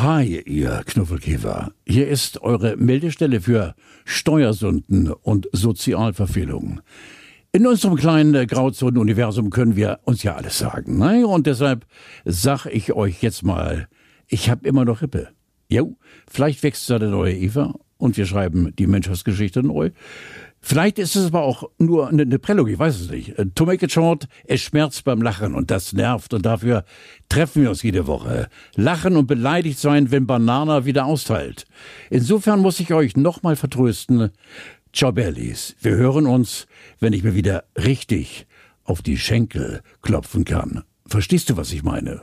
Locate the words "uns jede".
27.70-28.06